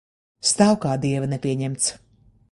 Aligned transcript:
Stāv 0.51 0.79
kā 0.85 0.93
dieva 1.03 1.27
nepieņemts. 1.33 1.91